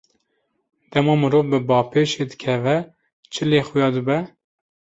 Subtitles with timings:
[0.93, 2.77] Dema mirov bi bapêşê dikeve,
[3.33, 4.17] çi lê xuya dibe?